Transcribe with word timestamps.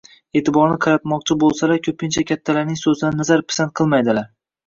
e’tiborni 0.39 0.77
qaratmoqchi 0.85 1.35
bo‘lsalar 1.43 1.81
ko‘pincha 1.89 2.23
kattalarning 2.31 2.81
so‘zlarini 2.83 3.23
nazar-pisand 3.23 3.77
qilmaydilar. 3.81 4.27